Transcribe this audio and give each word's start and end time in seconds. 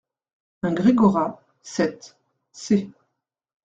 un 0.63 0.73
Gregoras, 0.73 1.39
sept, 1.61 2.17
c. 2.51 2.89